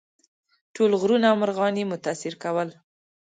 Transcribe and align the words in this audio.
ټول 0.75 0.91
غرونه 1.01 1.25
او 1.31 1.35
مرغان 1.41 1.73
یې 1.79 1.89
متاثر 1.91 2.33
کول. 2.43 2.69